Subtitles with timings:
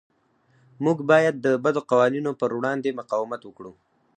[0.83, 3.73] موږ باید د بدو قوانینو پر وړاندې مقاومت وکړو.